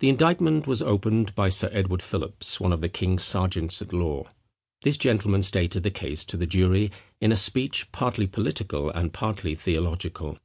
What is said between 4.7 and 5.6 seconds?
This gentleman